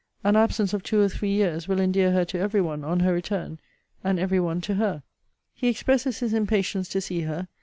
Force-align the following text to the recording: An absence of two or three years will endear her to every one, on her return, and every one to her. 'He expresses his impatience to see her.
An 0.23 0.35
absence 0.35 0.73
of 0.73 0.81
two 0.81 0.99
or 0.99 1.07
three 1.09 1.29
years 1.29 1.67
will 1.67 1.79
endear 1.79 2.11
her 2.11 2.25
to 2.25 2.39
every 2.39 2.59
one, 2.59 2.83
on 2.83 3.01
her 3.01 3.13
return, 3.13 3.59
and 4.03 4.17
every 4.17 4.39
one 4.39 4.59
to 4.61 4.73
her. 4.73 5.03
'He 5.53 5.67
expresses 5.67 6.17
his 6.21 6.33
impatience 6.33 6.89
to 6.89 7.01
see 7.01 7.21
her. 7.21 7.47